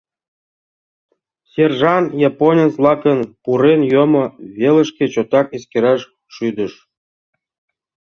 Сержант 1.51 2.07
японец-влакын 2.29 3.19
пурен 3.43 3.81
йоммо 3.93 4.23
велышке 4.57 5.05
чотак 5.13 5.47
эскераш 5.57 6.01
шӱдыш. 6.33 6.73